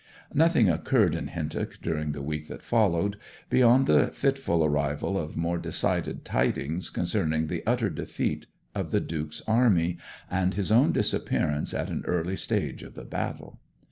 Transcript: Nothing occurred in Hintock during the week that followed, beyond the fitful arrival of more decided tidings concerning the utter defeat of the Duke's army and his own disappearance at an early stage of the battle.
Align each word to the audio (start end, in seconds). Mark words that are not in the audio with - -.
Nothing 0.33 0.67
occurred 0.67 1.13
in 1.13 1.27
Hintock 1.27 1.79
during 1.79 2.11
the 2.13 2.23
week 2.23 2.47
that 2.47 2.63
followed, 2.63 3.17
beyond 3.51 3.85
the 3.85 4.07
fitful 4.07 4.65
arrival 4.65 5.15
of 5.15 5.37
more 5.37 5.59
decided 5.59 6.25
tidings 6.25 6.89
concerning 6.89 7.45
the 7.45 7.61
utter 7.67 7.91
defeat 7.91 8.47
of 8.73 8.89
the 8.89 8.99
Duke's 8.99 9.43
army 9.45 9.99
and 10.27 10.55
his 10.55 10.71
own 10.71 10.91
disappearance 10.91 11.71
at 11.71 11.91
an 11.91 12.03
early 12.07 12.35
stage 12.35 12.81
of 12.81 12.95
the 12.95 13.05
battle. 13.05 13.59